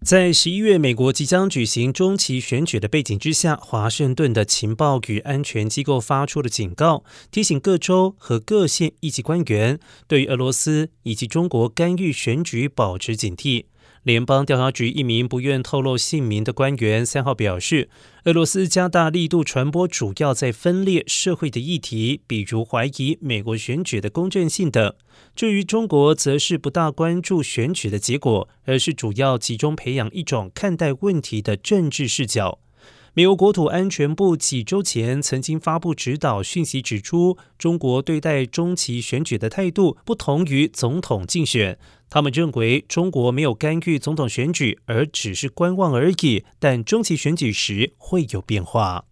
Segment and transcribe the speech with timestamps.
[0.00, 13.64] 在十一月美国即将举行中期选举的背景之下，华盛顿的情报与安全机构发出了警告，提醒各州和各县一级官员对于俄罗斯以及中国干预选举保持警惕。
[14.02, 17.90] 联邦调查局一名不愿透露姓名的官员三号表示，
[18.24, 24.94] 俄罗斯加大力度传播主要在分裂社会的议题，比如怀疑美国选举的公正性等。
[25.34, 32.60] 至于中国，则是不大关注选举的结果，而是主要集中培养一种看待问题的政治视角。
[33.18, 41.76] 美国国土安全部几周前曾经发布指导讯息，指出中国对待中期选举的态度不同于总统竞选。
[42.08, 46.44] 他们认为中国没有干预总统选举，而只是观望而已。
[46.60, 49.06] 但中期选举时会有变化。